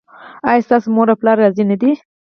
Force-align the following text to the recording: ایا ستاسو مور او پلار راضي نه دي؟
ایا 0.49 0.65
ستاسو 0.65 0.87
مور 0.95 1.07
او 1.11 1.19
پلار 1.21 1.37
راضي 1.43 1.63
نه 1.71 1.75
دي؟ 1.81 1.91